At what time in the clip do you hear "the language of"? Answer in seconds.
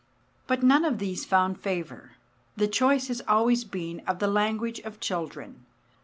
4.17-4.99